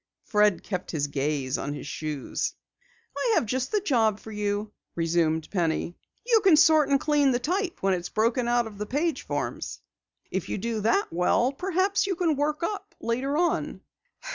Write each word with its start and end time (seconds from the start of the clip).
Fred 0.23 0.63
kept 0.63 0.89
his 0.89 1.05
gaze 1.05 1.59
on 1.59 1.75
his 1.75 1.85
shoes. 1.85 2.55
"I 3.15 3.31
have 3.35 3.45
just 3.45 3.71
the 3.71 3.81
job 3.81 4.19
for 4.19 4.31
you," 4.31 4.71
resumed 4.95 5.51
Penny. 5.51 5.95
"You 6.25 6.41
can 6.41 6.57
sort 6.57 6.89
and 6.89 6.99
clean 6.99 7.29
the 7.29 7.37
type 7.37 7.83
when 7.83 7.93
it's 7.93 8.09
broken 8.09 8.47
out 8.47 8.65
of 8.65 8.79
the 8.79 8.87
page 8.87 9.21
forms. 9.27 9.79
If 10.31 10.49
you 10.49 10.57
do 10.57 10.81
that 10.81 11.13
well, 11.13 11.51
perhaps 11.51 12.07
you 12.07 12.15
can 12.15 12.35
work 12.35 12.63
up 12.63 12.95
later 12.99 13.37
on." 13.37 13.81